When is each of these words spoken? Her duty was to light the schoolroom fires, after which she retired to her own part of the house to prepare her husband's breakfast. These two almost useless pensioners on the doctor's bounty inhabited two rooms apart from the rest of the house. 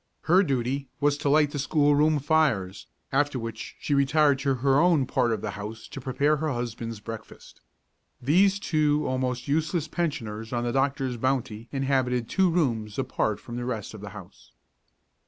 Her 0.21 0.41
duty 0.41 0.89
was 0.99 1.15
to 1.19 1.29
light 1.29 1.51
the 1.51 1.59
schoolroom 1.59 2.17
fires, 2.17 2.87
after 3.11 3.37
which 3.37 3.75
she 3.79 3.93
retired 3.93 4.39
to 4.39 4.55
her 4.55 4.79
own 4.79 5.05
part 5.05 5.31
of 5.31 5.41
the 5.41 5.51
house 5.51 5.87
to 5.89 6.01
prepare 6.01 6.37
her 6.37 6.49
husband's 6.51 6.99
breakfast. 6.99 7.61
These 8.19 8.57
two 8.59 9.05
almost 9.05 9.47
useless 9.47 9.87
pensioners 9.87 10.51
on 10.51 10.63
the 10.63 10.71
doctor's 10.73 11.17
bounty 11.17 11.69
inhabited 11.71 12.27
two 12.27 12.49
rooms 12.49 12.97
apart 12.97 13.39
from 13.39 13.57
the 13.57 13.63
rest 13.65 13.93
of 13.93 14.01
the 14.01 14.09
house. 14.09 14.51